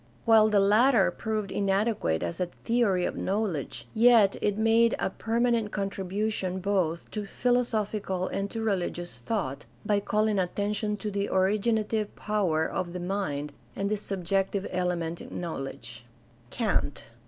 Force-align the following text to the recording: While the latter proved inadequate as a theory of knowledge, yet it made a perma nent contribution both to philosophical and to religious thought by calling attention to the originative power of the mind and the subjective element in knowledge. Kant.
While 0.25 0.49
the 0.49 0.59
latter 0.59 1.11
proved 1.11 1.51
inadequate 1.51 2.23
as 2.23 2.39
a 2.39 2.47
theory 2.47 3.05
of 3.05 3.15
knowledge, 3.15 3.87
yet 3.93 4.35
it 4.41 4.57
made 4.57 4.95
a 4.97 5.11
perma 5.11 5.51
nent 5.53 5.69
contribution 5.69 6.59
both 6.59 7.11
to 7.11 7.27
philosophical 7.27 8.27
and 8.27 8.49
to 8.49 8.63
religious 8.63 9.13
thought 9.13 9.65
by 9.85 9.99
calling 9.99 10.39
attention 10.39 10.97
to 10.97 11.11
the 11.11 11.29
originative 11.29 12.15
power 12.15 12.65
of 12.65 12.93
the 12.93 12.99
mind 12.99 13.53
and 13.75 13.91
the 13.91 13.95
subjective 13.95 14.65
element 14.71 15.21
in 15.21 15.39
knowledge. 15.39 16.03
Kant. 16.49 17.03